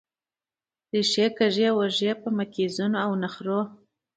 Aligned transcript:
ریښې 0.91 1.25
کږې 1.37 1.69
وږې 1.77 2.11
په 2.21 2.29
مکیزونو 2.37 2.97
او 3.05 3.11
نخرو 3.23 3.61